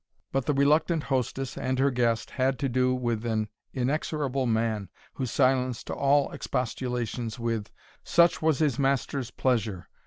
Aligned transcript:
But 0.31 0.47
the 0.47 0.53
reluctant 0.55 1.03
hostess 1.03 1.55
and 1.55 1.77
her 1.77 1.91
guest 1.91 2.31
had 2.31 2.57
to 2.57 2.67
do 2.67 2.91
with 2.95 3.23
an 3.23 3.49
inexorable 3.71 4.47
man, 4.47 4.89
who 5.13 5.27
silenced 5.27 5.91
all 5.91 6.31
expostulations 6.31 7.37
with, 7.37 7.69
"such 8.03 8.41
was 8.41 8.57
his 8.57 8.79
master's 8.79 9.29
pleasure. 9.29 9.87